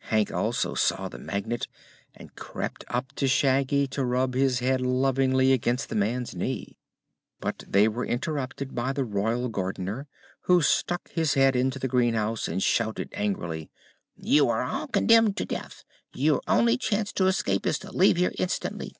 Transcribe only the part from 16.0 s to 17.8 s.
Your only chance to escape is